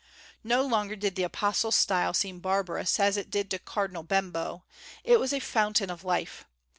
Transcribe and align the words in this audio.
No 0.43 0.63
longer 0.63 0.95
did 0.95 1.13
the 1.13 1.21
apostle's 1.21 1.75
style 1.75 2.15
seem 2.15 2.39
barbarous, 2.39 2.99
as 2.99 3.17
it 3.17 3.29
did 3.29 3.51
to 3.51 3.59
Cardinal 3.59 4.01
Bembo, 4.01 4.63
it 5.03 5.19
was 5.19 5.31
a 5.31 5.39
fountain 5.39 5.91
of 5.91 6.03
life. 6.03 6.43